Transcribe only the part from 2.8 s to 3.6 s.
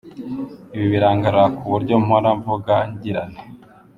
ngira nti